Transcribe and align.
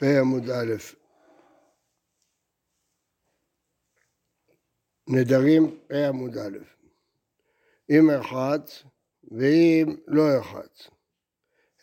פ 0.00 0.04
עמוד 0.20 0.50
א', 0.50 0.74
נדרים 5.08 5.78
פ 5.88 5.92
עמוד 5.92 6.38
א', 6.38 6.58
אם 7.90 8.10
ירחץ 8.12 8.82
ואם 9.30 9.96
לא 10.06 10.22
ירחץ. 10.22 10.88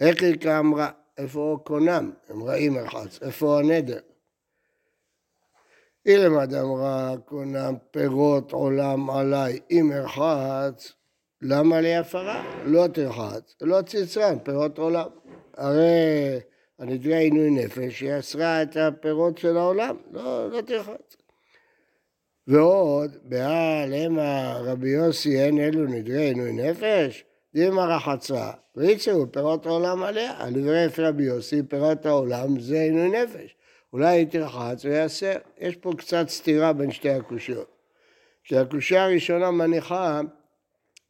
הכי 0.01 0.39
כאמרה, 0.39 0.91
איפה 1.17 1.59
קונם? 1.65 2.11
אמרה 2.31 2.55
אם 2.55 2.75
ירחץ, 2.75 3.21
איפה 3.21 3.59
הנדר? 3.59 3.99
אילמד 6.05 6.53
אמרה 6.53 7.15
קונם 7.25 7.75
פירות 7.91 8.51
עולם 8.51 9.09
עליי 9.09 9.59
אם 9.71 9.91
ירחץ, 9.95 10.93
למה 11.41 11.81
לי 11.81 11.95
הפרה? 11.95 12.63
לא 12.65 12.87
תרחץ, 12.93 13.55
לא 13.61 13.81
צצרן, 13.81 14.39
פירות 14.39 14.77
עולם. 14.77 15.09
הרי 15.53 16.39
הנדרי 16.79 17.15
עינוי 17.15 17.51
נפש, 17.51 18.01
היא 18.01 18.19
אסרה 18.19 18.61
את 18.61 18.77
הפירות 18.77 19.37
של 19.37 19.57
העולם, 19.57 19.97
לא, 20.11 20.51
לא 20.51 20.61
תרחץ. 20.61 21.17
ועוד, 22.47 23.17
בעל 23.23 23.93
המה 23.93 24.57
רבי 24.63 24.89
יוסי 24.89 25.39
אין 25.39 25.59
אלו 25.59 25.83
נדרי 25.83 26.21
עינוי 26.21 26.51
נפש, 26.51 27.23
דימה 27.53 27.85
רחצה, 27.85 28.51
ויצאו 28.75 29.31
פירות 29.31 29.65
העולם 29.65 30.03
עליה. 30.03 30.33
על 30.37 30.53
דברי 30.53 30.85
רבי 30.97 31.23
יוסי, 31.23 31.63
פירות 31.63 32.05
העולם 32.05 32.59
זה 32.59 32.79
עינוי 32.79 33.09
נפש. 33.09 33.55
אולי 33.93 34.17
היא 34.17 34.27
תרחץ 34.27 34.85
ויעשר. 34.85 35.37
יש 35.57 35.75
פה 35.75 35.91
קצת 35.97 36.29
סתירה 36.29 36.73
בין 36.73 36.91
שתי 36.91 37.09
הקושיות. 37.09 37.77
כשהקושייה 38.43 39.05
הראשונה 39.05 39.51
מניחה 39.51 40.21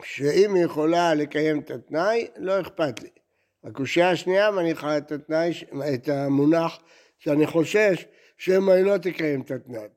שאם 0.04 0.55
היא 0.55 0.66
יכולה 0.66 1.13
לקיים 1.16 1.60
את 1.60 1.72
התנאי, 1.72 2.27
לא 2.38 2.62
אכפת 2.62 3.02
לי. 3.02 3.10
הקושייה 3.67 4.12
השנייה 4.12 4.52
מניחה 4.52 4.98
את 4.98 5.12
התנאי, 5.12 5.52
את 5.94 6.09
המונח 6.09 6.80
שאני 7.17 7.48
חושש 7.48 8.05
שמא 8.38 8.71
היא 8.71 8.85
לא 8.85 8.98
תקיים 8.98 9.41
את 9.41 9.52
התנאי. 9.52 9.88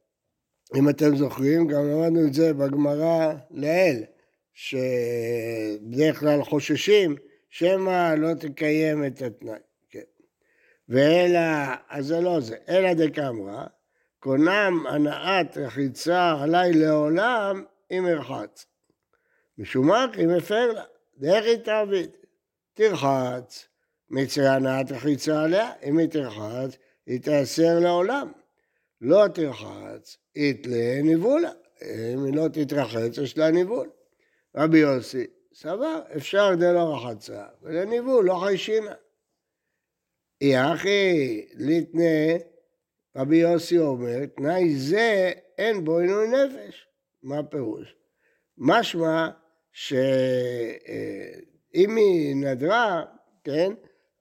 אם 0.77 0.89
אתם 0.89 1.17
זוכרים, 1.17 1.67
גם 1.67 1.91
למדנו 1.91 2.27
את 2.27 2.35
זה 2.35 2.53
בגמרא 2.53 3.33
לעיל, 3.51 4.05
שבדרך 4.53 6.21
כלל 6.21 6.45
חוששים 6.45 7.17
שמא 7.51 8.15
לא 8.15 8.35
תקיים 8.35 9.07
את 9.07 9.23
התנאי. 9.23 9.59
כן. 9.91 10.01
ואלא, 10.89 11.75
אז 11.89 12.07
זה 12.07 12.21
לא 12.21 12.41
זה, 12.41 12.57
אלא 12.69 12.95
דקאמרה, 12.95 13.67
קונם 14.19 14.85
הנעת 14.89 15.57
רחיצה 15.57 16.35
עליי 16.43 16.73
לעולם 16.73 17.65
אם 17.91 18.07
ארחץ. 18.07 18.67
משום 19.59 19.89
מה 19.89 20.07
כי 20.13 20.27
מפר 20.27 20.73
לה, 20.73 20.85
דרך 21.19 21.45
התערבית. 21.55 22.20
תרחץ, 22.81 23.69
מצרי 24.11 24.49
הנעת 24.49 24.93
רחיצה 24.93 25.43
עליה, 25.43 25.73
אם 25.83 25.99
היא 25.99 26.09
תרחץ, 26.09 26.77
היא 27.07 27.21
תאסר 27.21 27.79
לעולם. 27.79 28.33
לא 29.01 29.25
תרחץ, 29.35 30.17
יתלה 30.35 31.03
ניבולה. 31.03 31.51
אם 32.15 32.25
היא 32.25 32.35
לא 32.35 32.49
תתרחץ, 32.49 33.19
יש 33.23 33.39
לה 33.39 33.51
ניבול. 33.51 33.91
רבי 34.57 34.79
יוסי 34.79 35.27
סבר, 35.55 36.01
אפשר 36.17 36.55
דלא 36.55 36.95
רחצה, 36.95 37.45
ולניבול 37.63 38.25
לא 38.25 38.41
חיישינה. 38.45 38.95
יחי 40.41 41.47
ליתנה, 41.55 42.37
רבי 43.17 43.37
יוסי 43.37 43.79
אומר, 43.79 44.27
תנאי 44.27 44.75
זה 44.75 45.33
אין 45.59 45.85
בו 45.85 45.99
עינוי 45.99 46.29
נפש. 46.29 46.87
מה 47.23 47.39
הפירוש? 47.39 47.95
משמע 48.59 49.29
שאם 51.73 51.97
היא 51.97 52.37
נדרה, 52.37 53.03
כן, 53.45 53.73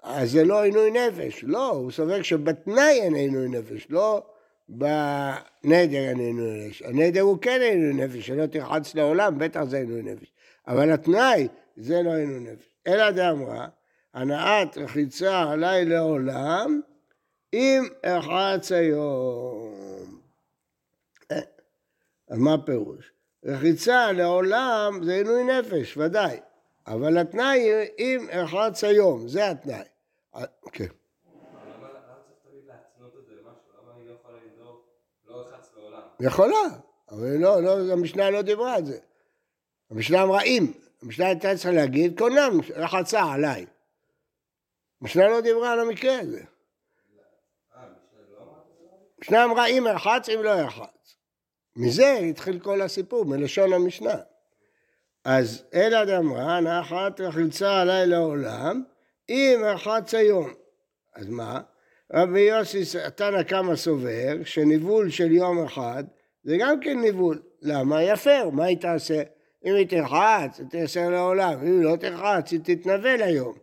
אז 0.04 0.32
זה 0.32 0.44
לא 0.44 0.64
עינוי 0.64 0.92
נפש. 0.92 1.44
לא, 1.44 1.70
הוא 1.70 1.92
סובר 1.92 2.22
שבתנאי 2.22 3.02
אין 3.02 3.16
עינוי 3.16 3.48
נפש, 3.48 3.88
לא 3.90 4.24
בנדר 4.70 6.10
אין 6.10 6.20
עינוי 6.20 6.68
נפש. 6.68 6.82
הנדר 6.82 7.22
הוא 7.22 7.38
כן 7.42 7.62
עינוי 7.62 7.94
נפש, 7.94 8.28
שלא 8.28 8.46
תרחץ 8.46 8.96
לעולם, 8.96 9.40
בטח 9.40 9.64
זה 9.64 9.78
עינוי 9.78 10.02
נפש. 10.02 10.32
אבל 10.68 10.92
התנאי 10.92 11.48
זה 11.78 12.02
לא 12.02 12.16
עינוי 12.16 12.40
נפש. 12.40 12.70
אלא 12.88 13.12
דאמרה, 13.12 13.68
הנעת 14.14 14.78
רחיצה 14.78 15.52
עליי 15.52 15.86
לעולם, 15.86 16.82
אם 17.54 17.84
ארחץ 18.06 18.72
היום. 18.72 20.20
אה, 21.32 21.40
אז 22.30 22.38
מה 22.38 22.54
הפירוש? 22.54 23.12
רחיצה 23.46 24.12
לעולם 24.12 25.00
זה 25.04 25.14
עינוי 25.14 25.44
נפש, 25.44 25.98
ודאי. 25.98 26.40
אבל 26.90 27.18
התנאי 27.18 27.70
אם 28.00 28.28
ארחץ 28.32 28.84
היום, 28.84 29.28
זה 29.28 29.50
התנאי. 29.50 29.84
אה, 30.36 30.46
כן. 30.72 30.86
יכולה, 36.20 36.62
אבל 37.12 37.38
לא, 37.40 37.64
לא, 37.64 37.94
המשנה 37.94 38.30
לא 38.30 38.42
דיברה 38.42 38.76
על 38.76 38.86
זה. 38.86 39.00
המשנה 39.90 40.24
אמרה 40.24 40.42
אם, 40.42 40.72
המשנה 41.02 41.26
הייתה 41.26 41.56
צריכה 41.56 41.72
להגיד 41.72 42.20
קונם, 42.20 42.60
רחצה 42.76 43.24
עליי. 43.34 43.66
המשנה 45.02 45.28
לא 45.28 45.42
דיברה 45.42 45.72
על 45.72 45.80
המקרה 45.80 46.20
הזה. 46.20 46.44
המשנה 49.18 49.44
אמרה 49.44 49.68
אם 49.68 49.84
ירחץ, 49.88 50.30
אם 50.30 50.44
לא 50.44 50.50
ירחץ. 50.50 51.16
מזה 51.76 52.14
התחיל 52.30 52.60
כל 52.60 52.82
הסיפור, 52.82 53.26
מלשון 53.26 53.74
המשנה. 53.74 54.16
אז 55.26 55.64
אלעד 55.74 56.10
אמרה, 56.10 56.62
נחת 56.62 57.22
רחיצה 57.22 57.82
עליי 57.82 58.08
לעולם, 58.08 58.84
אם 59.30 59.62
ירחץ 59.64 60.14
היום. 60.14 60.54
אז 61.16 61.30
מה? 61.30 61.62
רבי 62.14 62.40
יוסי, 62.40 62.84
תנא 63.16 63.44
קמא 63.44 63.76
סובר, 63.76 64.38
שניבול 64.46 65.10
של 65.10 65.32
יום 65.32 65.64
אחד 65.64 66.04
זה 66.44 66.58
גם 66.60 66.80
כן 66.80 67.00
ניבול. 67.00 67.42
למה? 67.62 68.04
יפר, 68.04 68.50
מה 68.50 68.66
היא 68.66 68.78
תעשה? 68.78 69.22
אם 69.66 69.76
היא 69.76 69.88
תרחץ, 69.88 70.60
היא 70.60 70.68
תעשר 70.70 71.10
לעולם, 71.10 71.60
אם 71.62 71.82
היא 71.82 71.84
לא 71.84 71.96
תרחץ, 71.96 72.52
היא 72.52 72.60
תתנבל 72.64 73.22
היום. 73.22 73.58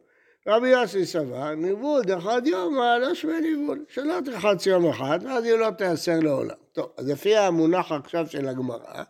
רבי 0.48 0.68
יוסי 0.68 1.06
סבר, 1.06 1.54
ניבול 1.54 2.02
דחד 2.02 2.46
יום, 2.46 2.76
לא 3.00 3.14
שווה 3.14 3.40
ניבול, 3.40 3.84
שלא 3.88 4.14
תרחץ 4.24 4.66
יום 4.66 4.86
אחד, 4.86 5.18
ואז 5.24 5.44
היא 5.44 5.54
לא 5.54 5.70
תעשר 5.70 6.18
לעולם. 6.22 6.54
טוב, 6.72 6.92
אז 6.96 7.08
לפי 7.08 7.36
המונח 7.36 7.92
עכשיו 7.92 8.26
של 8.26 8.48
הגמרא, 8.48 9.02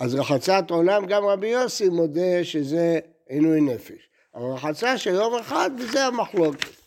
אז 0.00 0.14
רחצת 0.14 0.64
עולם, 0.70 1.06
גם 1.06 1.24
רבי 1.24 1.48
יוסי 1.48 1.88
מודה 1.88 2.44
שזה 2.44 2.98
עינוי 3.26 3.60
נפש. 3.60 4.08
אבל 4.34 4.44
רחצה 4.44 4.98
של 4.98 5.10
יום 5.10 5.34
אחד, 5.34 5.70
וזה 5.78 6.04
המחלוקת. 6.06 6.82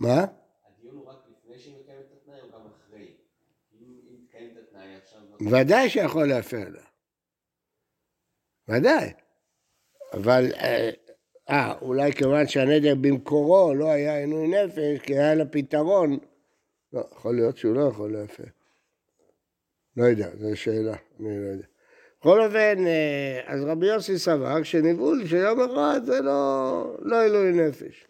מה? 0.00 0.24
ודאי 5.50 5.90
שיכול 5.90 6.28
להפר 6.28 6.68
לה. 6.68 6.82
ודאי. 8.68 9.12
אבל, 10.12 10.52
אה, 10.54 10.90
אה, 11.50 11.78
אולי 11.82 12.12
כיוון 12.12 12.48
שהנדר 12.48 12.94
במקורו 13.00 13.74
לא 13.74 13.90
היה 13.90 14.18
עינוי 14.18 14.48
נפש, 14.48 15.00
כי 15.02 15.18
היה 15.18 15.34
לה 15.34 15.44
פתרון, 15.44 16.18
לא, 16.92 17.04
יכול 17.12 17.34
להיות 17.34 17.56
שהוא 17.56 17.74
לא 17.74 17.88
יכול 17.88 18.12
להפר. 18.12 18.55
לא 19.96 20.04
יודע, 20.04 20.28
זו 20.38 20.56
שאלה, 20.56 20.94
אני 21.20 21.44
לא 21.44 21.50
יודע. 21.52 21.66
בכל 22.20 22.44
אופן, 22.44 22.86
אה, 22.86 23.40
אז 23.46 23.64
רבי 23.64 23.86
יוסי 23.86 24.18
סבר 24.18 24.62
שניבול 24.62 25.26
של 25.26 25.36
יום 25.36 25.60
אחד 25.60 26.00
זה 26.04 26.20
לא, 26.20 26.96
לא 27.02 27.20
עילוי 27.20 27.52
נפש. 27.52 28.06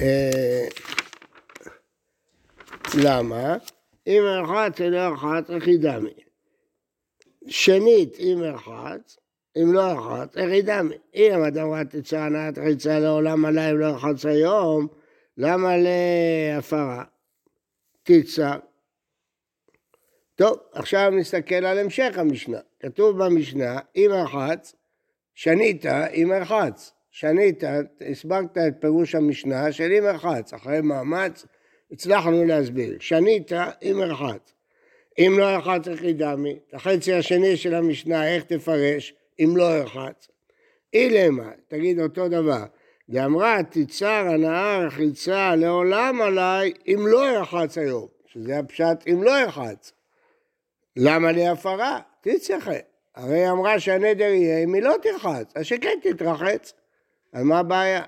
אה, 0.00 0.66
למה? 3.04 3.56
אם 4.06 4.22
ארחץ 4.22 4.80
אינו 4.80 4.98
ארחץ, 4.98 5.50
הכי 5.50 5.76
דמי. 5.76 6.14
שנית, 7.48 8.16
אם 8.18 8.42
ארחץ, 8.44 9.16
אם 9.56 9.72
לא 9.72 9.90
ארחץ, 9.90 10.36
הכי 10.36 10.62
דמי. 10.62 10.94
אם 11.14 11.42
אדם 11.48 11.70
ראה 11.70 11.84
תצא 11.84 12.18
הנעת 12.18 12.58
חיצה 12.58 12.98
לעולם 12.98 13.44
עליי 13.44 13.70
אם 13.70 13.78
לא 13.78 13.96
היום, 14.24 14.88
למה 15.36 15.72
להפרה? 15.76 17.04
תצא. 18.02 18.56
טוב, 20.34 20.56
עכשיו 20.72 21.10
נסתכל 21.10 21.54
על 21.54 21.78
המשך 21.78 22.18
המשנה. 22.18 22.58
כתוב 22.80 23.24
במשנה, 23.24 23.78
אם 23.96 24.10
ארחץ, 24.12 24.74
שנית 25.34 25.86
אם 25.86 26.32
ארחץ. 26.32 26.92
שנית, 27.10 27.64
הסברת 28.10 28.58
את 28.58 28.74
פירוש 28.80 29.14
המשנה 29.14 29.72
של 29.72 29.92
אם 29.98 30.06
ארחץ. 30.06 30.52
אחרי 30.52 30.80
מאמץ 30.80 31.46
הצלחנו 31.92 32.44
להסביר. 32.44 32.96
שנית 33.00 33.52
אם 33.82 34.02
ארחץ. 34.02 34.54
אם 35.18 35.36
לא 35.38 35.44
ירחץ 35.44 35.88
הכי 35.88 36.12
דמי, 36.12 36.58
את 36.68 36.74
החצי 36.74 37.12
השני 37.12 37.56
של 37.56 37.74
המשנה, 37.74 38.28
איך 38.28 38.44
תפרש 38.44 39.14
אם 39.40 39.56
לא 39.56 39.78
ירחץ? 39.78 40.28
אילמה, 40.94 41.50
תגיד 41.68 42.00
אותו 42.00 42.28
דבר. 42.28 42.64
ואמרה, 43.08 43.58
תצר 43.70 44.26
הנאה 44.28 44.78
רחיצה 44.86 45.56
לעולם 45.56 46.22
עליי 46.22 46.72
אם 46.86 47.06
לא 47.06 47.32
ירחץ 47.32 47.78
היום, 47.78 48.06
שזה 48.26 48.58
הפשט 48.58 49.08
אם 49.12 49.22
לא 49.22 49.40
ירחץ. 49.40 49.92
למה 50.96 51.32
לי 51.32 51.48
הפרה? 51.48 52.00
תצחה. 52.20 52.72
הרי 53.14 53.50
אמרה 53.50 53.80
שהנדר 53.80 54.24
יהיה 54.24 54.58
אם 54.64 54.74
היא 54.74 54.82
לא 54.82 54.94
תרחץ, 55.02 55.52
אז 55.54 55.66
שכן 55.66 55.98
תתרחץ. 56.02 56.72
אז 57.32 57.44
מה 57.44 57.58
הבעיה? 57.58 58.02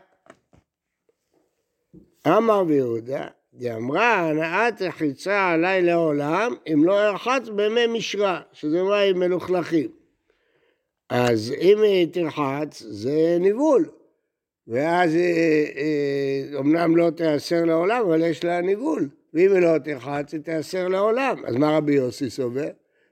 אמר 2.26 2.64
ביהודה, 2.64 3.26
דאמרה 3.54 4.14
הנעת 4.14 4.82
רחיצה 4.82 5.50
עליי 5.50 5.82
לעולם 5.82 6.54
אם 6.72 6.84
לא 6.84 7.00
ארחץ 7.00 7.48
בימי 7.48 7.86
משרה, 7.86 8.40
שזה 8.52 8.82
מים 8.82 9.18
מלוכלכים. 9.18 9.88
אז 11.10 11.54
אם 11.60 11.82
היא 11.82 12.08
תרחץ 12.12 12.82
זה 12.82 13.36
ניבול, 13.40 13.88
ואז 14.68 15.10
אומנם 16.54 16.90
אה, 16.92 16.96
לא 16.96 17.10
תיאסר 17.10 17.64
לעולם, 17.64 18.02
אבל 18.06 18.22
יש 18.22 18.44
לה 18.44 18.60
ניבול, 18.60 19.08
ואם 19.34 19.52
היא 19.52 19.60
לא 19.60 19.78
תרחץ 19.78 20.32
היא 20.32 20.40
תיאסר 20.40 20.88
לעולם. 20.88 21.36
אז 21.46 21.56
מה 21.56 21.76
רבי 21.76 21.94
יוסי 21.94 22.30
סובר? 22.30 22.68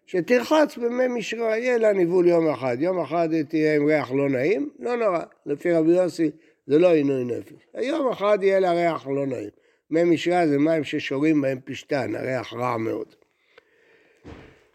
שתרחץ 0.07 0.77
במי 0.77 1.09
משרה, 1.09 1.59
יהיה 1.59 1.79
לה 1.79 1.93
ניבול 1.93 2.29
יום 2.29 2.49
אחד. 2.49 2.77
יום 2.81 3.01
אחד 3.01 3.33
היא 3.33 3.43
תהיה 3.43 3.77
עם 3.77 3.87
ריח 3.87 4.13
לא 4.13 4.29
נעים, 4.29 4.71
לא 4.79 4.97
נורא. 4.97 5.23
לפי 5.47 5.73
רבי 5.73 5.93
יוסי 5.93 6.31
זה 6.67 6.79
לא 6.79 6.93
עינוי 6.93 7.25
נפש. 7.25 7.67
היום 7.75 8.13
אחד 8.13 8.39
יהיה 8.43 8.61
לה 8.61 8.73
ריח 8.73 9.07
לא 9.07 9.27
נעים. 9.27 9.51
מי 9.91 10.05
משרה 10.05 10.47
זה 10.47 10.59
מים 10.59 10.85
ששורים 10.85 11.41
בהם 11.41 11.59
פשטן, 11.65 12.15
הריח 12.15 12.55
רע 12.55 12.77
מאוד. 12.77 13.15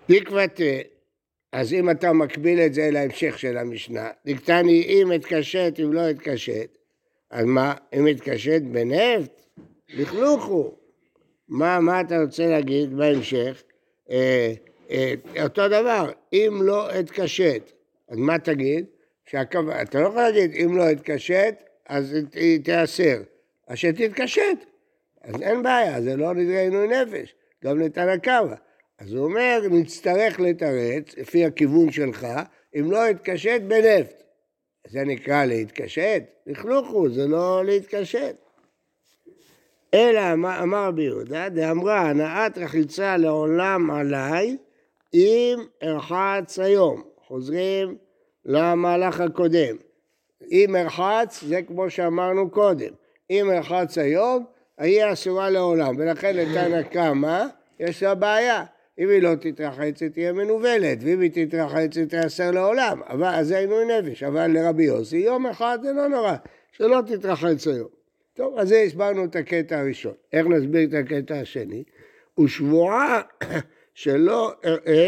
דקבתה, 0.09 0.63
אז 1.51 1.73
אם 1.73 1.89
אתה 1.89 2.13
מקביל 2.13 2.59
את 2.59 2.73
זה 2.73 2.89
להמשך 2.91 3.39
של 3.39 3.57
המשנה, 3.57 4.09
דקתני 4.25 4.83
אם 4.83 5.13
אתקשט 5.13 5.79
אם 5.79 5.93
לא 5.93 6.09
אתקשט, 6.09 6.77
אז 7.31 7.45
מה, 7.45 7.73
אם 7.93 8.07
אתקשט 8.07 8.61
בנפט? 8.61 9.41
לכלוכו. 9.89 10.76
מה, 11.49 11.79
מה 11.79 12.01
אתה 12.01 12.21
רוצה 12.21 12.47
להגיד 12.47 12.97
בהמשך? 12.97 13.63
אה, 14.11 14.53
אה, 14.89 15.13
אותו 15.43 15.67
דבר, 15.67 16.11
אם 16.33 16.59
לא 16.63 16.99
אתקשט, 16.99 17.71
אז 18.09 18.17
מה 18.17 18.39
תגיד? 18.39 18.85
שהכו... 19.25 19.59
אתה 19.81 19.99
לא 19.99 20.07
יכול 20.07 20.21
להגיד, 20.21 20.51
אם 20.55 20.77
לא 20.77 20.91
אתקשט, 20.91 21.55
אז 21.89 22.15
היא 22.33 22.63
תיאסר. 22.63 23.21
אז 23.67 23.77
שתתקשט. 23.77 24.65
אז 25.21 25.41
אין 25.41 25.63
בעיה, 25.63 26.01
זה 26.01 26.15
לא 26.15 26.33
נדרי 26.33 26.57
עינוי 26.57 26.87
נפש, 26.87 27.35
גם 27.63 27.79
לתנא 27.79 28.17
קמא. 28.17 28.55
אז 28.99 29.13
הוא 29.13 29.25
אומר, 29.25 29.61
נצטרך 29.71 30.39
לתרץ, 30.39 31.17
לפי 31.17 31.45
הכיוון 31.45 31.91
שלך, 31.91 32.27
אם 32.79 32.91
לא 32.91 33.09
אתקשט 33.09 33.61
בנפט. 33.61 34.23
זה 34.87 35.03
נקרא 35.03 35.45
להתקשט? 35.45 36.23
לכלוכו, 36.45 37.09
זה 37.09 37.27
לא 37.27 37.65
להתקשט. 37.65 38.35
אלא 39.93 40.33
אמר 40.33 40.87
רבי 40.87 41.03
יהודה, 41.03 41.49
דאמרה 41.49 42.09
הנעת 42.09 42.57
רחיצה 42.57 43.17
לעולם 43.17 43.91
עליי, 43.91 44.57
אם 45.13 45.59
ארחץ 45.83 46.59
היום. 46.59 47.03
חוזרים 47.27 47.97
למהלך 48.45 49.21
הקודם. 49.21 49.75
אם 50.51 50.75
ארחץ, 50.75 51.43
זה 51.43 51.61
כמו 51.61 51.89
שאמרנו 51.89 52.49
קודם. 52.49 52.93
אם 53.29 53.51
ארחץ 53.51 53.97
היום, 53.97 54.45
היא 54.77 55.03
אסורה 55.13 55.49
לעולם. 55.49 55.95
ולכן 55.97 56.35
לתנא 56.35 56.81
קמא, 56.81 57.43
יש 57.79 58.03
לה 58.03 58.15
בעיה. 58.15 58.63
אם 58.99 59.09
היא 59.09 59.21
לא 59.21 59.35
תתרחץ, 59.35 60.01
היא 60.01 60.09
תהיה 60.09 60.33
מנוולת, 60.33 60.97
ואם 61.01 61.21
היא 61.21 61.31
תתרחץ, 61.33 61.97
היא 61.97 62.05
תיאסר 62.05 62.51
לעולם. 62.51 63.01
אבל, 63.09 63.27
אז 63.27 63.47
זה 63.47 63.57
עינוי 63.57 63.85
נפש. 63.85 64.23
אבל 64.23 64.47
לרבי 64.47 64.83
יוסי, 64.83 65.17
יום 65.17 65.45
אחד 65.45 65.79
זה 65.81 65.93
לא 65.93 66.07
נורא, 66.07 66.35
שלא 66.71 66.99
תתרחץ 67.07 67.67
היום. 67.67 67.96
טוב, 68.37 68.57
אז 68.57 68.67
זה 68.67 68.81
הסברנו 68.81 69.25
את 69.25 69.35
הקטע 69.35 69.79
הראשון. 69.79 70.13
איך 70.33 70.47
נסביר 70.47 70.89
את 70.89 70.93
הקטע 70.93 71.39
השני? 71.39 71.83
ושבועה 72.39 73.21
שלא 73.93 74.55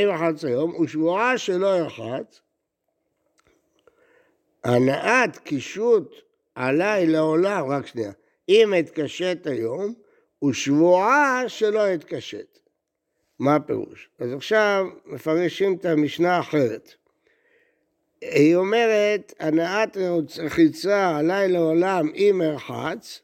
ירחץ 0.02 0.46
היום, 0.46 0.76
ושבועה 0.76 1.38
שלא 1.38 1.78
ירחץ, 1.78 2.42
הנעת 4.64 5.38
קישוט 5.38 6.16
עליי 6.56 7.08
לעולם, 7.08 7.66
רק 7.70 7.88
שנייה, 7.88 8.12
אם 8.50 8.74
אתקשט 8.80 9.48
היום, 9.48 9.94
ושבועה 10.50 11.44
שלא 11.48 11.94
אתקשט. 11.94 12.60
מה 13.40 13.56
הפירוש? 13.56 14.10
אז 14.20 14.34
עכשיו 14.34 14.86
מפרשים 15.06 15.76
את 15.76 15.86
המשנה 15.86 16.38
האחרת. 16.38 16.94
היא 18.22 18.56
אומרת, 18.56 19.34
הנעת 19.40 19.98
רחיצה 20.38 21.18
עליי 21.18 21.48
לעולם 21.48 22.10
אם 22.16 22.42
ארחץ, 22.42 23.22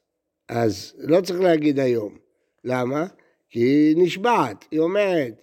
אז 0.50 0.94
לא 0.98 1.22
צריך 1.22 1.40
להגיד 1.40 1.80
היום. 1.80 2.18
למה? 2.64 3.06
כי 3.50 3.60
היא 3.60 3.96
נשבעת. 3.98 4.66
היא 4.72 4.80
אומרת, 4.80 5.42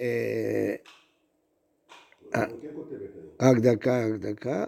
אה, 0.00 0.74
אה, 2.34 2.44
רק 3.42 3.56
דקה, 3.58 4.06
רק 4.06 4.20
דקה. 4.20 4.64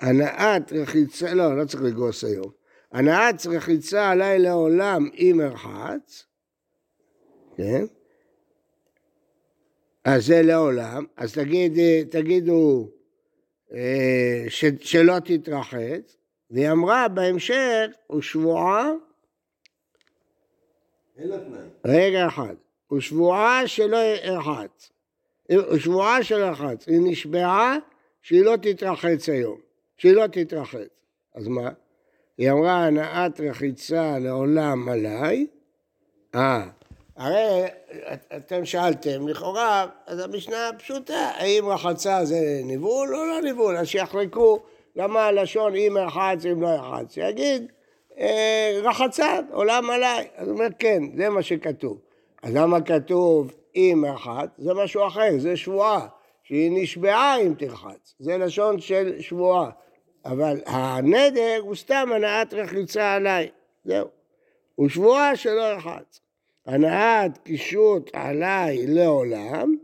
הנעת 0.00 0.72
רחיצה, 0.72 1.34
לא, 1.34 1.56
לא 1.56 1.64
צריך 1.64 1.82
לגרוס 1.82 2.24
היום. 2.24 2.50
הנעת 2.92 3.46
רחיצה 3.46 4.10
עליי 4.10 4.38
לעולם 4.38 5.08
אם 5.18 5.40
ארחץ, 5.40 6.24
כן? 7.56 7.84
אז 10.04 10.26
זה 10.26 10.42
לעולם, 10.42 11.04
אז 11.16 11.34
תגיד, 11.34 11.78
תגידו 12.10 12.88
אה, 12.88 13.01
ש, 14.48 14.64
שלא 14.80 15.18
תתרחץ, 15.24 16.16
והיא 16.50 16.70
אמרה 16.70 17.08
בהמשך, 17.08 17.86
ושבועה, 18.16 18.90
אין 21.18 21.28
לה 21.28 21.38
תנאי. 21.38 21.58
רגע 21.84 22.26
אחד, 22.28 22.54
ושבועה 22.92 23.66
שלא 23.66 23.96
ירחץ, 23.96 24.90
ושבועה 25.52 26.22
שלא 26.22 26.44
ירחץ, 26.44 26.88
היא 26.88 27.00
נשבעה 27.02 27.76
שהיא 28.22 28.44
לא 28.44 28.56
תתרחץ 28.62 29.28
היום, 29.28 29.60
שהיא 29.96 30.12
לא 30.12 30.26
תתרחץ, 30.26 30.88
אז 31.34 31.48
מה? 31.48 31.70
היא 32.38 32.50
אמרה 32.50 32.86
הנעת 32.86 33.40
רחיצה 33.40 34.18
לעולם 34.18 34.88
עליי, 34.88 35.46
אה, 36.34 36.68
הרי 37.16 37.62
אתם 38.36 38.64
שאלתם, 38.64 39.28
לכאורה, 39.28 39.86
אז 40.06 40.18
המשנה 40.18 40.70
פשוטה, 40.78 41.30
האם 41.34 41.68
רחצה 41.68 42.24
זה 42.24 42.60
ניבול 42.64 43.16
או 43.16 43.24
לא 43.24 43.40
ניבול? 43.40 43.76
אז 43.76 43.86
שיחלקו 43.86 44.58
למה 44.96 45.26
הלשון 45.26 45.74
אם 45.74 45.96
רחץ 46.00 46.46
אם 46.46 46.62
לא 46.62 46.68
רחץ. 46.68 47.14
שיגיד, 47.14 47.72
אה, 48.18 48.80
רחצה, 48.82 49.38
עולם 49.52 49.90
עליי. 49.90 50.28
אז 50.36 50.48
הוא 50.48 50.54
אומר, 50.54 50.68
כן, 50.78 51.02
זה 51.16 51.28
מה 51.28 51.42
שכתוב. 51.42 51.98
אז 52.42 52.54
למה 52.54 52.80
כתוב 52.80 53.52
אם 53.76 54.04
רחץ? 54.08 54.48
זה 54.58 54.74
משהו 54.74 55.06
אחר, 55.06 55.28
זה 55.38 55.56
שבועה, 55.56 56.06
שהיא 56.42 56.82
נשבעה 56.82 57.40
אם 57.40 57.54
תרחץ. 57.58 58.14
זה 58.18 58.38
לשון 58.38 58.80
של 58.80 59.20
שבועה. 59.20 59.70
אבל 60.24 60.60
הנדר 60.66 61.58
הוא 61.60 61.74
סתם 61.74 62.08
הנעת 62.14 62.54
רחיצה 62.54 63.12
עליי. 63.12 63.48
זהו. 63.84 64.06
הוא 64.74 64.88
שבועה 64.88 65.36
שלא 65.36 65.60
ירחץ. 65.60 66.20
הנעת 66.66 67.38
קישוט 67.38 68.10
עליי 68.12 68.86
לעולם, 68.86 69.74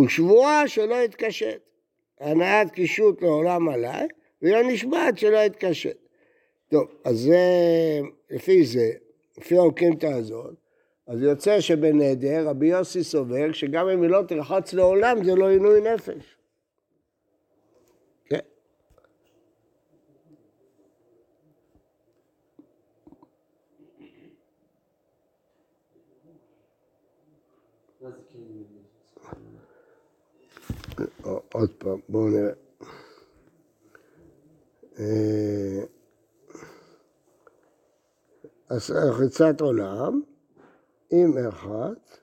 ושבועה 0.00 0.68
שלא 0.68 0.94
יתקשט. 0.94 1.60
הנעת 2.20 2.70
קישוט 2.70 3.22
לעולם 3.22 3.68
עליי, 3.68 4.08
והיא 4.42 4.56
נשבעת 4.56 5.18
שלא 5.18 5.38
יתקשט. 5.38 5.96
טוב, 6.68 6.88
אז 7.04 7.18
זה, 7.18 7.40
לפי 8.30 8.64
זה, 8.64 8.90
לפי 9.38 9.56
האוקימתא 9.56 10.06
הזאת, 10.06 10.54
אז 11.06 11.22
יוצא 11.22 11.60
שבנדר 11.60 12.48
רבי 12.48 12.66
יוסי 12.66 13.04
סובר 13.04 13.52
שגם 13.52 13.88
אם 13.88 14.02
היא 14.02 14.10
לא 14.10 14.22
תרחץ 14.28 14.72
לעולם 14.72 15.24
זה 15.24 15.34
לא 15.34 15.48
עינוי 15.48 15.80
נפש. 15.80 16.35
עוד 31.52 31.70
פעם, 31.78 32.00
בואו 32.08 32.28
נראה. 32.28 32.52
אה, 34.98 35.82
אז 38.68 38.90
רחיצת 38.90 39.60
עולם 39.60 40.22
עם 41.10 41.38
אחת 41.48 42.18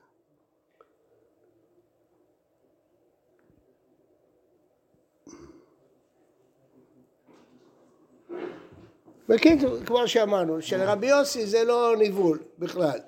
בקיצור, 9.28 9.76
כמו 9.86 10.08
שאמרנו, 10.08 10.62
שלרבי 10.62 11.06
יוסי 11.06 11.46
זה 11.46 11.64
לא 11.64 11.94
ניבול 11.98 12.38
בכלל, 12.58 12.98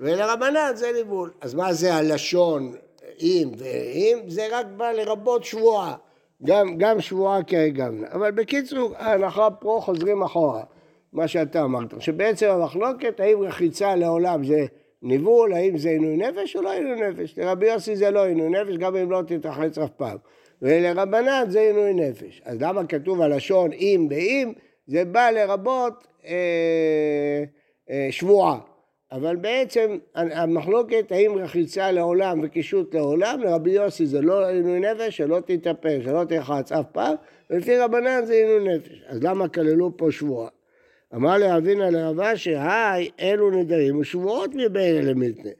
ולרבנן 0.00 0.72
זה 0.74 0.92
ניבול. 0.92 1.30
אז 1.40 1.54
מה 1.54 1.72
זה 1.72 1.94
הלשון 1.94 2.76
אם 3.20 3.48
ואם, 3.56 4.18
זה 4.26 4.46
רק 4.50 4.66
בא 4.76 4.92
לרבות 4.92 5.44
שבועה, 5.44 5.94
גם, 6.44 6.78
גם 6.78 7.00
שבועה 7.00 7.42
כהגמנה. 7.42 8.06
אבל 8.12 8.30
בקיצור, 8.30 8.92
ההנחה 8.96 9.50
פה 9.50 9.78
חוזרים 9.82 10.22
אחורה, 10.22 10.62
מה 11.12 11.28
שאתה 11.28 11.62
אמרת, 11.62 11.94
שבעצם 12.00 12.48
המחלוקת, 12.50 13.20
האם 13.20 13.42
רחיצה 13.42 13.96
לעולם 13.96 14.44
זה 14.44 14.66
ניבול, 15.02 15.52
האם 15.52 15.78
זה 15.78 15.88
עינוי 15.88 16.16
נפש 16.16 16.56
או 16.56 16.62
לא 16.62 16.72
עינוי 16.72 17.00
נפש. 17.00 17.38
לרבי 17.38 17.66
יוסי 17.66 17.96
זה 17.96 18.10
לא 18.10 18.24
עינוי 18.24 18.48
נפש, 18.48 18.76
גם 18.76 18.96
אם 18.96 19.10
לא 19.10 19.22
תתרחץ 19.26 19.78
אף 19.78 19.90
פעם. 19.90 20.16
ולרבנן 20.62 21.44
זה 21.48 21.60
עינוי 21.60 21.94
נפש. 21.94 22.42
אז 22.44 22.62
למה 22.62 22.86
כתוב 22.86 23.20
הלשון 23.20 23.72
אם 23.72 24.06
באם? 24.08 24.52
זה 24.86 25.04
בא 25.04 25.30
לרבות 25.30 26.06
אה, 26.26 27.44
אה, 27.90 28.08
שבועה. 28.10 28.58
אבל 29.12 29.36
בעצם 29.36 29.98
המחלוקת 30.14 31.12
האם 31.12 31.38
רחיצה 31.38 31.92
לעולם 31.92 32.40
וקישוט 32.42 32.94
לעולם, 32.94 33.40
לרבי 33.40 33.70
יוסי 33.70 34.06
זה 34.06 34.20
לא 34.20 34.48
עינוי 34.48 34.80
נפש, 34.80 35.16
שלא 35.16 35.38
תתאפר, 35.46 36.00
שלא 36.04 36.24
תרחץ 36.28 36.72
אף 36.72 36.86
פעם, 36.92 37.14
ולפי 37.50 37.78
רבנן 37.78 38.24
זה 38.24 38.32
עינוי 38.32 38.74
נפש. 38.74 39.02
אז 39.06 39.22
למה 39.22 39.48
כללו 39.48 39.96
פה 39.96 40.10
שבועה? 40.10 40.48
אמר 41.14 41.38
לאבינה 41.38 41.90
לרבה 41.90 42.36
שהי, 42.36 43.10
אלו 43.20 43.50
נדרים 43.50 43.98
ושבועות 43.98 44.50
מבין 44.54 44.96
אלה 44.96 45.14
מתנה. 45.14 45.50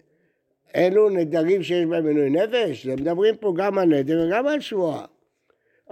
אלו 0.76 1.08
נדרים 1.08 1.62
שיש 1.62 1.84
בהם 1.84 2.06
עינוי 2.06 2.30
נפש, 2.30 2.86
מדברים 2.86 3.36
פה 3.36 3.52
גם 3.56 3.78
על 3.78 3.88
נדר 3.88 4.26
וגם 4.26 4.46
על 4.46 4.60
שבועה. 4.60 5.04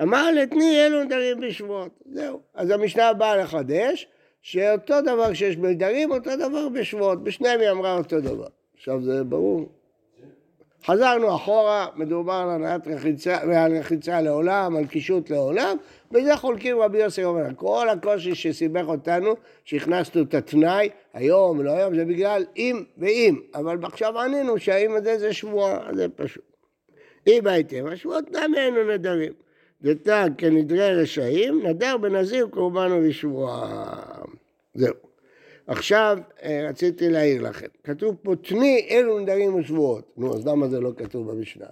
אמר 0.03 0.31
לתני 0.31 0.87
אלו 0.87 1.05
נדרים 1.05 1.41
בשבועות, 1.41 2.01
זהו. 2.07 2.41
אז 2.55 2.71
המשנה 2.71 3.13
באה 3.13 3.37
לחדש, 3.37 4.09
שאותו 4.43 5.01
דבר 5.01 5.33
שיש 5.33 5.57
בנדרים, 5.57 6.11
אותו 6.11 6.31
דבר 6.37 6.69
בשבועות, 6.69 7.25
בשניהם 7.25 7.61
היא 7.61 7.71
אמרה 7.71 7.99
אותו 7.99 8.21
דבר. 8.21 8.49
עכשיו 8.77 9.03
זה 9.03 9.25
ברור. 9.25 9.69
חזרנו 10.85 11.35
אחורה, 11.37 11.87
מדובר 11.97 12.33
על 12.33 12.51
הנעת 12.51 12.89
רחיצה, 12.89 13.39
ועל 13.49 13.77
רחיצה 13.77 14.21
לעולם, 14.21 14.77
על 14.77 14.87
קישוט 14.87 15.31
לעולם, 15.31 15.77
וזה 16.13 16.37
חולקים 16.37 16.81
רבי 16.81 16.99
יוסי 16.99 17.25
אומר. 17.25 17.45
כל 17.57 17.89
הקושי 17.89 18.35
שסיבך 18.35 18.85
אותנו, 18.89 19.35
שהכנסנו 19.65 20.23
את 20.23 20.35
התנאי, 20.35 20.89
היום, 21.15 21.63
לא 21.63 21.71
היום, 21.71 21.95
זה 21.95 22.05
בגלל 22.05 22.45
אם 22.57 22.83
ואם. 22.99 23.41
אבל 23.55 23.79
עכשיו 23.83 24.21
ענינו 24.21 24.59
שהאם 24.59 24.97
הזה 24.97 25.19
זה 25.19 25.33
שבועה, 25.33 25.79
זה 25.95 26.09
פשוט. 26.09 26.45
אם 27.27 27.47
הייתם, 27.47 27.87
השבועות 27.87 28.31
נאמנו 28.31 28.93
נדרים. 28.93 29.33
דתא 29.83 30.27
כנדרי 30.39 31.03
רשעים, 31.03 31.67
נדר 31.67 31.97
בנזיר 31.97 32.47
קורבן 32.51 32.93
ובשבועה. 32.93 34.20
זהו. 34.81 34.95
עכשיו 35.67 36.19
אה, 36.43 36.67
רציתי 36.69 37.09
להעיר 37.09 37.43
לכם, 37.43 37.67
כתוב 37.85 38.17
פה 38.23 38.37
תני 38.37 38.87
אלו 38.91 39.19
נדרים 39.19 39.55
ושבועות. 39.55 40.13
נו, 40.17 40.35
אז 40.35 40.47
למה 40.47 40.69
זה 40.69 40.81
לא 40.81 40.93
כתוב 40.97 41.31
במשנה? 41.31 41.67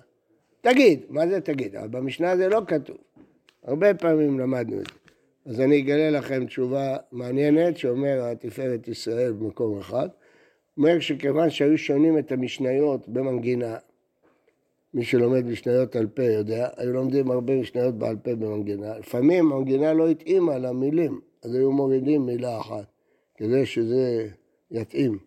תגיד, 0.61 1.01
מה 1.09 1.29
זה 1.29 1.41
תגיד? 1.41 1.77
אבל 1.77 1.89
במשנה 1.89 2.37
זה 2.37 2.49
לא 2.49 2.61
כתוב. 2.67 2.97
הרבה 3.65 3.95
פעמים 3.95 4.41
למדנו 4.41 4.81
את 4.81 4.87
זה. 4.87 4.93
אז 5.47 5.61
אני 5.61 5.81
אגלה 5.81 6.11
לכם 6.11 6.47
תשובה 6.47 6.97
מעניינת 7.13 7.77
שאומר 7.77 8.21
התפארת 8.23 8.89
ישראל 8.89 9.33
במקום 9.33 9.79
אחד. 9.79 10.09
אומר 10.79 11.01
שכיוון 11.01 11.51
שהיו 11.51 11.79
שונים 11.79 12.19
את 12.19 12.33
המשניות 12.33 13.09
במנגינה, 13.09 13.77
מי 14.95 15.05
שלומד 15.05 15.47
משניות 15.47 15.97
על 15.97 16.07
פה 16.07 16.23
יודע, 16.23 16.69
היו 16.77 16.93
לומדים 16.93 17.31
הרבה 17.31 17.57
משניות 17.57 17.95
בעל 17.95 18.17
פה 18.17 18.35
במנגינה. 18.35 18.99
לפעמים 18.99 19.53
המנגינה 19.53 19.93
לא 19.93 20.09
התאימה 20.09 20.59
למילים, 20.59 21.21
אז 21.45 21.55
היו 21.55 21.73
מורידים 21.73 22.27
מילה 22.27 22.61
אחת, 22.61 22.85
כדי 23.39 23.67
שזה 23.67 24.29
יתאים. 24.71 25.19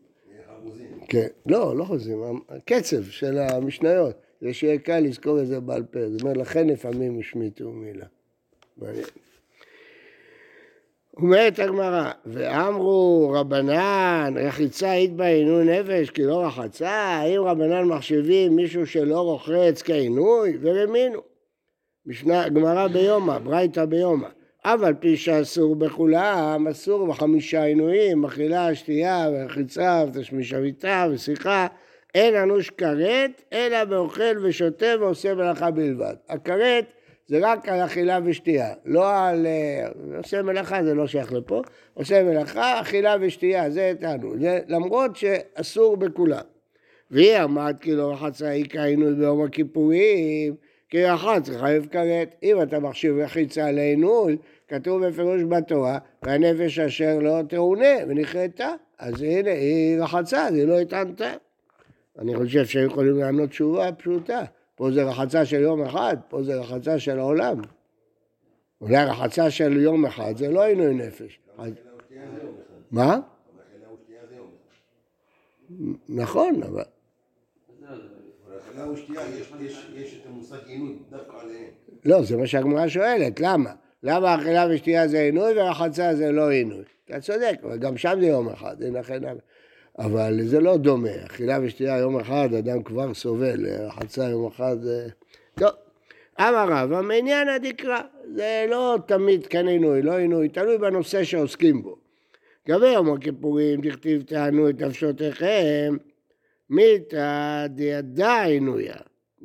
כן, 1.08 1.28
לא, 1.46 1.78
לא 1.78 1.84
חוזים, 1.84 2.42
הקצב 2.50 3.04
של 3.04 3.38
המשניות, 3.38 4.16
כדי 4.40 4.54
שיהיה 4.54 4.78
קל 4.78 5.00
לזכור 5.00 5.40
את 5.40 5.48
זה 5.48 5.60
בעל 5.60 5.84
פה. 5.84 6.00
זאת 6.10 6.22
אומרת, 6.22 6.38
לכן 6.38 6.68
לפעמים 6.68 7.20
השמיטו 7.20 7.72
מילה. 7.72 8.06
מעניין. 8.78 9.06
אומרת 11.18 11.60
הגמרא, 11.60 12.12
ואמרו 12.26 13.32
רבנן, 13.36 14.34
רחיצה 14.38 14.92
עינוי 14.92 15.66
נפש 15.66 16.10
כי 16.10 16.24
לא 16.24 16.46
רחצה, 16.46 16.90
האם 16.90 17.42
רבנן 17.42 17.84
מחשבים 17.84 18.56
מישהו 18.56 18.88
שלא 18.88 19.22
רוחץ 19.22 19.82
כעינוי? 19.82 20.58
ורמינו. 20.62 21.22
משנה 22.06 22.50
גמרא 22.50 22.88
ביומא, 22.88 23.40
ברייתא 23.40 23.86
ביומא. 23.86 24.28
אף 24.64 24.82
על 24.84 24.94
פי 24.94 25.18
שאסור 25.18 25.76
בכולם, 25.76 26.68
אסור 26.72 27.08
בחמישה 27.08 27.64
עינויים, 27.64 28.26
אכילה, 28.26 28.76
שתייה, 28.76 29.30
ורחיצה, 29.34 30.04
ותשמיש 30.08 30.54
אביתה, 30.54 31.08
ושיחה, 31.12 31.68
אין 32.16 32.36
אנוש 32.36 32.70
כרת, 32.70 33.44
אלא 33.54 33.84
באוכל 33.84 34.38
ושותה 34.42 34.86
ועושה 35.00 35.34
מלאכה 35.36 35.72
בלבד. 35.72 36.14
הכרת 36.30 36.86
זה 37.28 37.40
רק 37.42 37.70
על 37.70 37.86
אכילה 37.86 38.20
ושתייה, 38.24 38.74
לא 38.86 39.18
על... 39.18 39.46
אה, 39.46 40.18
עושה 40.18 40.42
מלאכה 40.42 40.84
זה 40.84 40.94
לא 40.94 41.08
שייך 41.08 41.34
לפה, 41.34 41.62
עושה 41.94 42.24
מלאכה, 42.24 42.82
אכילה 42.82 43.16
ושתייה, 43.22 43.70
זה 43.70 43.90
איתנו, 43.90 44.40
זה 44.40 44.60
למרות 44.68 45.16
שאסור 45.16 45.98
בכולם. 45.98 46.44
והיא 47.12 47.38
אמרת 47.44 47.82
כי 47.82 47.96
לא 47.96 48.12
רחצה 48.12 48.48
היא 48.50 48.66
כעינוי 48.70 49.16
ביום 49.16 49.44
הכיפורים, 49.44 50.56
כי 50.92 51.06
רחץ 51.06 51.50
חייב 51.60 51.86
כרת. 51.92 52.36
אם 52.44 52.62
אתה 52.62 52.80
מחשיב 52.80 53.18
רחיצה 53.18 53.72
לעינוי, 53.72 54.38
כתוב 54.68 55.06
בפירוש 55.06 55.42
בתורה, 55.44 55.98
והנפש 56.24 56.80
אשר 56.80 57.20
לא 57.20 57.42
תעונה 57.50 57.96
ונכרתה, 58.08 58.74
אז 59.00 59.22
הנה, 59.22 59.52
היא 59.52 60.02
רחצה, 60.02 60.48
אז 60.48 60.54
היא 60.54 60.66
לא 60.66 60.80
התענתה. 60.80 61.34
אני 62.20 62.36
חושב 62.36 62.66
שהם 62.66 62.86
יכולים 62.86 63.18
לענות 63.18 63.50
תשובה 63.50 63.92
פשוטה. 63.92 64.44
פה 64.76 64.92
זה 64.92 65.04
רחצה 65.04 65.46
של 65.46 65.60
יום 65.60 65.84
אחד, 65.84 66.18
פה 66.30 66.44
זה 66.44 66.56
רחצה 66.60 67.00
של 67.00 67.20
העולם. 67.20 67.62
אולי 68.82 69.06
רחצה 69.06 69.52
של 69.52 69.78
יום 69.78 70.06
אחד 70.06 70.38
זה 70.38 70.50
לא 70.50 70.64
עינוי 70.64 70.94
נפש. 70.94 71.40
מה? 72.92 73.20
נכון, 76.10 76.64
אבל... 76.64 76.84
לא, 82.06 82.24
זה 82.24 82.38
מה 82.38 82.48
שהגמרא 82.48 82.88
שואלת, 82.88 83.40
למה? 83.40 83.72
למה 84.04 84.36
אכילה 84.36 84.68
ושתייה 84.70 85.08
זה 85.08 85.20
עינוי 85.20 85.54
ורחצה 85.56 86.16
זה 86.16 86.32
לא 86.32 86.50
עינוי? 86.50 86.84
אתה 87.06 87.20
צודק, 87.20 87.60
אבל 87.64 87.78
גם 87.78 87.98
שם 87.98 88.18
זה 88.20 88.28
יום 88.28 88.50
אחד, 88.50 88.76
לכן... 88.84 89.24
אבל 90.00 90.40
זה 90.44 90.60
לא 90.60 90.78
דומה, 90.78 91.26
אכילה 91.26 91.60
ושתייה 91.62 91.98
יום 91.98 92.20
אחד, 92.20 92.54
אדם 92.54 92.84
כבר 92.84 93.14
סובל, 93.14 93.66
רחצה 93.66 94.30
יום 94.30 94.48
אחד. 94.48 94.78
טוב, 95.56 95.70
אמר 96.40 96.68
רב, 96.70 96.94
המעניין 96.94 97.50
הדקרא, 97.50 98.00
זה 98.36 98.66
לא 98.70 98.98
תמיד 99.06 99.48
כאן 99.48 99.68
עינוי, 99.68 100.02
לא 100.02 100.18
עינוי, 100.18 100.50
תלוי 100.50 100.78
בנושא 100.78 101.24
שעוסקים 101.24 101.82
בו. 101.84 101.96
גבי 102.68 102.90
יום 102.90 103.14
הכיפורים, 103.14 103.82
דכתיב 103.82 104.22
תענו 104.22 104.70
את 104.70 104.82
נפשותיכם, 104.82 105.98
מיתא 106.72 107.68
דידע 107.70 108.42
עינויה. 108.44 108.96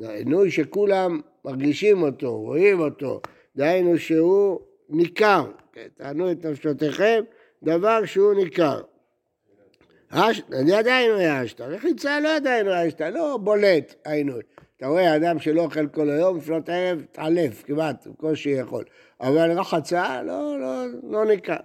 עינוי 0.00 0.50
שכולם 0.50 1.21
מרגישים 1.45 2.02
אותו, 2.02 2.38
רואים 2.38 2.80
אותו, 2.80 3.21
דהיינו 3.56 3.99
שהוא 3.99 4.61
ניכר, 4.88 5.45
תענו 5.95 6.30
את 6.30 6.47
נפשותיכם, 6.47 7.25
דבר 7.62 8.04
שהוא 8.04 8.35
ניכר. 8.35 8.80
עדיין 10.11 11.11
לא 11.11 11.16
יעשת, 11.16 11.61
רחיצה 11.61 12.21
לא 12.21 12.37
עדיין 12.37 12.66
יעשת, 12.66 13.00
לא 13.00 13.38
בולט 13.42 13.95
העינוי. 14.04 14.42
אתה 14.76 14.87
רואה 14.87 15.16
אדם 15.16 15.38
שלא 15.38 15.62
אוכל 15.62 15.87
כל 15.87 16.11
היום, 16.11 16.37
לפנות 16.37 16.68
ערב, 16.68 17.00
התעלף 17.11 17.62
כמעט, 17.66 18.06
בקושי 18.06 18.50
יכול. 18.50 18.85
אבל 19.21 19.59
רחצה, 19.59 20.23
לא, 20.23 20.61
לא, 20.61 20.85
לא 21.02 21.26
ניכר. 21.26 21.56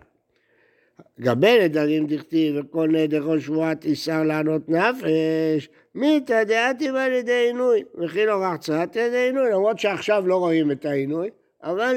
גבי 1.19 1.63
נדרים 1.63 2.07
דכתיב 2.07 2.55
וכל 2.59 2.89
נדר 2.91 3.23
כל 3.23 3.39
שבועה 3.39 3.75
תיסר 3.75 4.23
לענות 4.23 4.69
נפש, 4.69 5.69
מיתא 5.95 6.43
דעתימה 6.43 7.09
לידי 7.09 7.31
עינוי, 7.47 7.83
וכי 7.95 8.25
לא 8.25 8.43
רחצה 8.43 8.85
לידי 8.95 9.17
עינוי, 9.17 9.51
למרות 9.51 9.79
שעכשיו 9.79 10.27
לא 10.27 10.35
רואים 10.35 10.71
את 10.71 10.85
העינוי, 10.85 11.29
אבל 11.63 11.95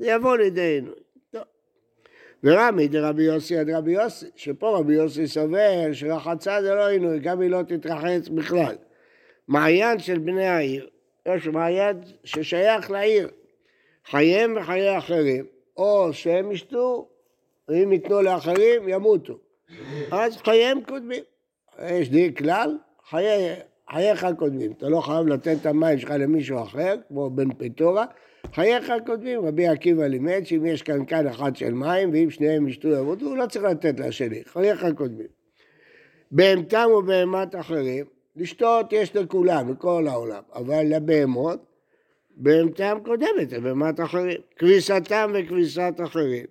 יבוא 0.00 0.36
לידי 0.36 0.60
עינוי. 0.60 0.94
ורמי 2.44 2.88
דרבי 2.88 3.22
יוסי 3.22 3.56
עד 3.56 3.70
רבי 3.70 3.92
יוסי, 3.92 4.26
שפה 4.36 4.78
רבי 4.78 4.94
יוסי 4.94 5.26
סובר 5.26 5.92
שרחצה 5.92 6.62
זה 6.62 6.74
לא 6.74 6.88
עינוי, 6.88 7.18
גם 7.18 7.40
היא 7.40 7.50
לא 7.50 7.62
תתרחץ 7.62 8.28
בכלל. 8.28 8.74
מעיין 9.48 9.98
של 9.98 10.18
בני 10.18 10.46
העיר, 10.46 10.88
יש 11.28 11.46
מעיין 11.46 12.00
ששייך 12.24 12.90
לעיר, 12.90 13.28
חייהם 14.06 14.56
וחיי 14.56 14.98
אחרים, 14.98 15.44
או 15.76 16.12
שהם 16.12 16.52
ישתו, 16.52 17.08
ואם 17.68 17.92
ייתנו 17.92 18.22
לאחרים 18.22 18.88
ימותו. 18.88 19.38
אז 20.10 20.36
חייהם 20.36 20.80
קודמים. 20.88 21.22
יש 21.90 22.10
די 22.10 22.34
כלל, 22.34 22.78
חיי, 23.10 23.54
חייך 23.90 24.26
קודמים. 24.38 24.72
אתה 24.72 24.88
לא 24.88 25.00
חייב 25.00 25.26
לתת 25.26 25.56
את 25.60 25.66
המים 25.66 25.98
שלך 25.98 26.10
למישהו 26.10 26.62
אחר, 26.62 26.94
כמו 27.08 27.30
בן 27.30 27.52
פטורה, 27.52 28.04
חייך 28.54 28.92
קודמים, 29.06 29.46
רבי 29.46 29.66
עקיבא 29.66 30.06
לימד 30.06 30.40
שאם 30.44 30.66
יש 30.66 30.82
קנקן 30.82 31.26
אחד 31.26 31.56
של 31.56 31.74
מים 31.74 32.10
ואם 32.12 32.30
שניהם 32.30 32.68
ישתו 32.68 32.88
ימותו, 32.88 33.26
הוא 33.26 33.36
לא 33.36 33.46
צריך 33.46 33.64
לתת 33.64 34.00
לשני, 34.00 34.44
חייך 34.44 34.86
קודמים. 34.96 35.26
בהמתם 36.30 36.88
ובהמת 36.98 37.54
אחרים, 37.54 38.04
לשתות 38.36 38.92
יש 38.92 39.16
לכולם, 39.16 39.72
לכל 39.72 40.06
העולם, 40.08 40.42
אבל 40.54 40.82
לבהמות, 40.84 41.66
בהמתם 42.36 42.98
קודמת 43.04 43.52
לבהמת 43.52 44.00
אחרים, 44.00 44.40
כביסתם 44.56 45.32
וכביסת 45.34 45.94
אחרים. 46.04 46.46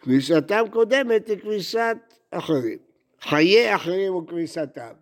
כביסתם 0.00 0.64
קודמת 0.70 1.28
לכביסת 1.28 1.96
אחרים. 2.30 2.78
חיי 3.20 3.74
אחרים 3.74 4.14
וכביסתם. 4.14 4.92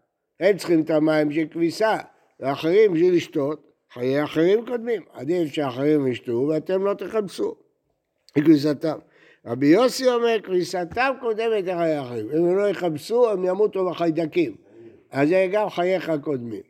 הם 0.40 0.56
צריכים 0.56 0.80
את 0.80 0.90
המים 0.90 1.32
של 1.32 1.44
כביסה, 1.50 1.96
ואחרים 2.40 2.92
בשביל 2.92 3.14
לשתות, 3.14 3.72
חיי 3.92 4.24
אחרים 4.24 4.66
קודמים. 4.66 5.02
עדיף 5.12 5.52
שאחרים 5.52 6.06
ישתו 6.06 6.46
ואתם 6.48 6.84
לא 6.84 6.94
תחלצו. 6.94 7.54
לכניסתם. 8.36 8.98
רבי 9.46 9.66
יוסי 9.66 10.08
אומר, 10.08 10.36
כניסתם 10.42 11.12
קודמת 11.20 11.64
לחיי 11.64 11.96
החיים. 11.96 12.30
אם 12.30 12.44
הם 12.44 12.56
לא 12.56 12.68
יכבסו, 12.68 13.30
הם 13.30 13.44
ימותו 13.44 13.90
בחיידקים. 13.90 14.56
אז 15.10 15.28
זה 15.28 15.48
גם 15.52 15.70
חייך 15.70 16.12
קודמים. 16.20 16.62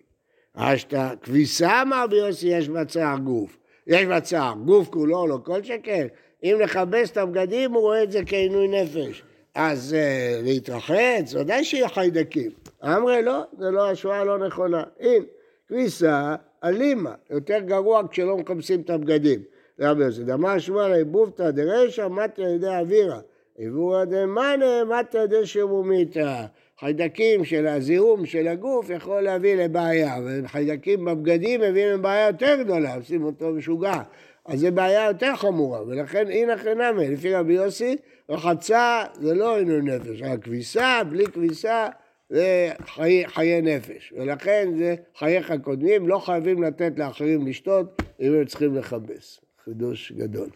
אשתא 0.55 1.15
כביסה, 1.23 1.83
אמר 1.83 2.05
רבי 2.05 2.17
יוסי, 2.17 2.49
יש 2.49 2.69
בצער 2.69 3.19
גוף. 3.19 3.59
יש 3.87 4.07
בצער 4.07 4.55
גוף 4.65 4.89
כולו, 4.89 5.27
לא 5.27 5.39
כל 5.45 5.63
שכן. 5.63 6.07
אם 6.43 6.59
נכבס 6.63 7.11
את 7.11 7.17
הבגדים, 7.17 7.73
הוא 7.73 7.81
רואה 7.81 8.03
את 8.03 8.13
זה 8.13 8.21
כעינוי 8.27 8.69
נפש. 8.69 9.23
אז 9.55 9.97
uh, 9.99 10.45
להתרחץ, 10.45 11.35
ודאי 11.35 11.65
שיהיה 11.65 11.89
חיידקים. 11.89 12.51
אמרי 12.85 13.23
לא, 13.23 13.43
זה 13.59 13.71
לא 13.71 13.91
השוואה 13.91 14.25
לא 14.25 14.39
נכונה. 14.39 14.83
הנה, 15.01 15.25
כביסה 15.69 16.35
אלימה, 16.65 17.15
יותר 17.31 17.59
גרוע 17.59 18.03
כשלא 18.11 18.37
מכבסים 18.37 18.81
את 18.81 18.91
הבגדים. 18.91 19.41
רבי 19.81 20.05
יוסי. 20.05 20.25
דמה 20.25 20.61
שמואל 20.61 20.93
עיבובתא 20.93 21.51
דרשע 21.51 22.09
מטה 22.09 22.43
על 22.43 22.55
ידי 22.55 22.69
אווירא. 22.69 23.19
עיבורא 23.59 24.05
דמאנה 24.05 24.85
מטה 24.85 25.27
דשמומיתא. 25.27 26.45
חיידקים 26.81 27.45
של 27.45 27.67
הזיהום 27.67 28.27
של 28.27 28.49
הגוף 28.49 28.91
יכול 28.91 29.21
להביא 29.21 29.57
לבעיה, 29.57 30.15
וחיידקים 30.27 31.05
בבגדים 31.05 31.61
מביאים 31.61 31.93
לבעיה 31.93 32.27
יותר 32.27 32.57
גדולה, 32.63 32.95
עושים 32.95 33.25
אותו 33.25 33.51
משוגע. 33.51 34.03
אז 34.49 34.61
זו 34.61 34.69
בעיה 34.75 35.07
יותר 35.07 35.37
חמורה, 35.37 35.83
ולכן 35.83 36.31
אינא 36.31 36.57
חינמי, 36.57 37.09
לפי 37.09 37.35
רבי 37.35 37.53
יוסי, 37.53 37.97
רחצה 38.29 39.05
זה 39.21 39.35
לא 39.35 39.59
עינוי 39.59 39.83
נפש, 39.83 40.23
רק 40.23 40.45
כביסה, 40.45 41.01
בלי 41.11 41.27
כביסה 41.27 41.89
זה 42.31 42.71
חיי, 42.87 43.29
חיי 43.29 43.61
נפש, 43.63 44.13
ולכן 44.17 44.69
זה 44.79 44.95
חייך 45.19 45.53
קודמים, 45.63 46.09
לא 46.09 46.19
חייבים 46.19 46.63
לתת 46.63 46.93
לאחרים 46.97 47.47
לשתות 47.47 48.03
אם 48.21 48.35
הם 48.35 48.45
צריכים 48.45 48.75
לכבס. 48.75 49.41
חידוש 49.65 50.13
גדול. 50.13 50.49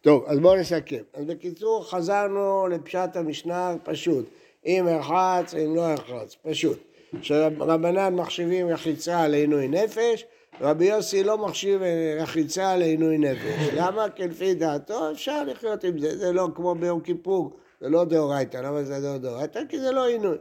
טוב, 0.00 0.24
אז 0.26 0.38
בואו 0.38 0.56
נסכם. 0.56 1.02
אז 1.14 1.24
בקיצור, 1.24 1.90
חזרנו 1.90 2.68
לפשט 2.68 3.16
המשנה 3.16 3.74
פשוט. 3.84 4.28
אם 4.66 4.86
ירחץ, 4.90 5.54
אם 5.54 5.76
לא 5.76 5.80
ירחץ, 5.80 6.36
פשוט. 6.42 6.78
שרבנן 7.22 8.14
מחשיבים 8.14 8.68
רחיצה 8.68 9.28
לעינוי 9.28 9.68
נפש, 9.68 10.24
רבי 10.60 10.84
יוסי 10.84 11.24
לא 11.24 11.38
מחשיב 11.38 11.80
רחיצה 12.18 12.76
לעינוי 12.76 13.18
נפש. 13.18 13.68
למה? 13.74 14.10
כי 14.10 14.28
לפי 14.28 14.54
דעתו 14.54 15.10
אפשר 15.10 15.44
לחיות 15.44 15.84
עם 15.84 15.98
זה, 15.98 16.18
זה 16.18 16.32
לא 16.32 16.48
כמו 16.54 16.74
ביום 16.74 17.00
כיפור, 17.00 17.56
זה 17.80 17.88
לא 17.88 18.04
דאורייתא, 18.04 18.56
למה 18.56 18.82
זה 18.82 18.98
לא 18.98 19.18
דאורייתא? 19.18 19.60
כי 19.68 19.80
זה 19.80 19.90
לא 19.92 20.06
עינוי. 20.06 20.36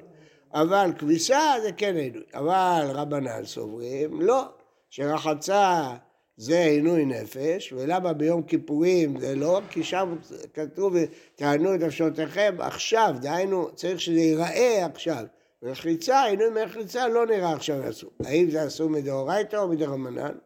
אבל 0.53 0.91
כביסה 0.97 1.53
זה 1.61 1.71
כן 1.71 1.95
עינוי. 1.95 2.23
אבל 2.33 2.85
רבנן 2.93 3.45
סוברים, 3.45 4.21
לא, 4.21 4.43
שרחצה 4.89 5.93
זה 6.37 6.59
עינוי 6.59 7.05
נפש, 7.05 7.73
ולמה 7.73 8.13
ביום 8.13 8.43
כיפורים 8.43 9.19
זה 9.19 9.35
לא? 9.35 9.61
כי 9.69 9.83
שם 9.83 10.15
כתוב, 10.53 10.95
תענו 11.35 11.75
את 11.75 11.79
נפשותיכם 11.79 12.55
עכשיו, 12.59 13.15
דהיינו, 13.21 13.69
צריך 13.75 14.01
שזה 14.01 14.19
ייראה 14.19 14.85
עכשיו. 14.85 15.25
רחיצה, 15.65 16.23
עינוי 16.23 16.49
מרחיצה 16.49 17.07
לא 17.07 17.25
נראה 17.25 17.53
עכשיו 17.53 17.89
אסור. 17.89 18.11
האם 18.25 18.49
זה 18.49 18.67
אסור 18.67 18.89
מדאורייתא 18.89 19.55
או 19.55 19.67
מדרמנן? 19.67 20.37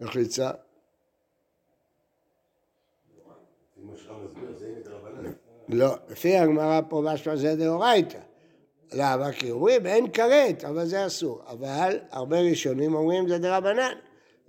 רחיצה. 0.00 0.50
לא, 5.68 5.94
לפי 6.08 6.36
הגמרא 6.36 6.80
פה 6.88 7.02
משמע 7.04 7.36
זה 7.36 7.56
דאורייתא. 7.56 8.18
למה? 8.92 9.32
כי 9.32 9.50
אומרים 9.50 9.86
אין 9.86 10.12
כרת, 10.12 10.64
אבל 10.64 10.86
זה 10.86 11.06
אסור. 11.06 11.42
אבל 11.46 11.98
הרבה 12.10 12.40
ראשונים 12.40 12.94
אומרים 12.94 13.28
זה 13.28 13.38
דרבנן. 13.38 13.92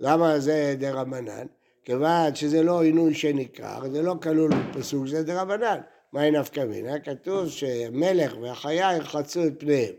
למה 0.00 0.38
זה 0.38 0.74
דרבנן? 0.78 1.46
כיוון 1.84 2.34
שזה 2.34 2.62
לא 2.62 2.82
עינוי 2.82 3.14
שנקרא, 3.14 3.88
זה 3.88 4.02
לא 4.02 4.14
כלול 4.22 4.50
בפסוק, 4.54 5.06
זה 5.06 5.22
דרבנן. 5.22 5.78
מהי 6.12 6.30
נפקא 6.30 6.60
מינה? 6.60 6.98
כתוב 6.98 7.48
שמלך 7.48 8.36
והחיה 8.40 8.90
ירחצו 8.94 9.46
את 9.46 9.52
פניהם. 9.58 9.94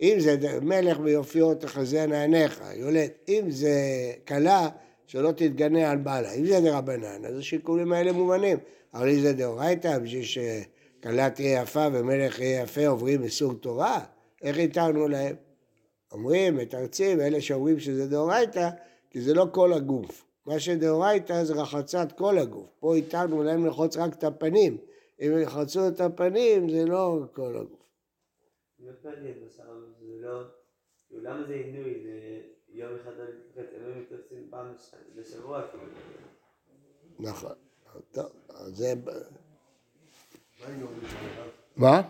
אם 0.00 0.16
זה 0.18 0.58
מלך 0.62 0.98
ביופיו 0.98 1.54
תחזינה 1.54 2.22
עיניך, 2.22 2.62
יולד. 2.74 3.10
אם 3.28 3.44
זה 3.48 3.72
כלה, 4.28 4.68
שלא 5.06 5.32
תתגנה 5.32 5.90
על 5.90 5.98
בעלה. 5.98 6.32
אם 6.32 6.46
זה 6.46 6.60
דרבנן, 6.60 7.24
אז 7.24 7.38
השיקולים 7.38 7.92
האלה 7.92 8.12
מובנים. 8.12 8.58
אבל 8.94 9.08
אם 9.08 9.20
זה 9.20 9.32
דאורייתא, 9.32 9.98
בשביל 9.98 10.24
שכלה 10.24 11.30
תהיה 11.30 11.62
יפה 11.62 11.86
ומלך 11.92 12.38
יהיה 12.38 12.62
יפה, 12.62 12.86
עוברים 12.86 13.22
מסוג 13.22 13.58
תורה, 13.60 14.00
איך 14.42 14.58
איתרנו 14.58 15.08
להם? 15.08 15.36
אומרים, 16.12 16.56
מתרצים, 16.56 17.20
אלה 17.20 17.40
שאומרים 17.40 17.80
שזה 17.80 18.06
דאורייתא, 18.06 18.68
כי 19.10 19.20
זה 19.20 19.34
לא 19.34 19.46
כל 19.52 19.72
הגוף. 19.72 20.24
מה 20.46 20.60
שדאורייתא 20.60 21.44
זה 21.44 21.54
רחצת 21.54 22.12
כל 22.12 22.38
הגוף. 22.38 22.66
פה 22.80 22.94
איתנו 22.94 23.42
להם 23.42 23.66
לחוץ 23.66 23.96
רק 23.96 24.14
את 24.14 24.24
הפנים. 24.24 24.76
אם 25.20 25.38
יחצו 25.42 25.88
את 25.88 26.00
הפנים 26.00 26.70
זה 26.70 26.84
לא 26.86 27.20
כל 27.32 27.56
הגוף. 27.56 27.88
לא 30.20 30.42
למה 31.10 31.46
זה 31.46 31.54
עינוי? 31.54 32.02
זה 32.02 32.40
יום 32.68 32.92
אחד 32.94 33.10
לא 33.18 33.24
להתרחץ, 33.24 33.74
הם 33.74 34.00
מתרחצים 34.00 34.46
פעם 34.50 34.74
בשבוע 35.16 35.62
כאילו. 35.70 35.84
נכון. 37.18 37.52
טוב, 38.12 38.26
אז 38.48 38.76
זה... 38.76 38.94
מה? 41.76 42.02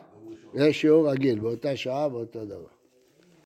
זה 0.55 0.73
שיעור 0.73 1.11
רגיל, 1.11 1.41
באותה 1.41 1.77
שעה, 1.77 2.09
באותו 2.09 2.45
דבר. 2.45 2.78